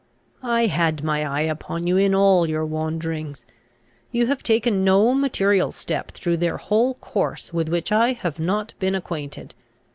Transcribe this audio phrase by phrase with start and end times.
[0.41, 3.45] "I had my eye upon you in all your wanderings.
[4.11, 8.73] You have taken no material step through their whole course with which I have not
[8.79, 9.53] been acquainted.